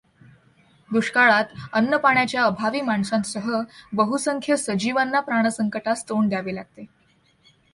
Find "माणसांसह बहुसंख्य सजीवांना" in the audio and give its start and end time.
2.81-5.19